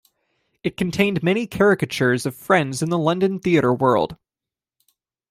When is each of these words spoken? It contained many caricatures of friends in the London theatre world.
It 0.63 0.77
contained 0.77 1.21
many 1.21 1.45
caricatures 1.45 2.25
of 2.25 2.33
friends 2.35 2.81
in 2.81 2.89
the 2.89 2.97
London 2.97 3.37
theatre 3.39 3.71
world. 3.71 4.17